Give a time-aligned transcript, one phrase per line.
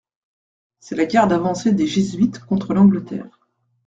[0.79, 3.39] C'est la garde avancée des jésuites contre l'Angleterre.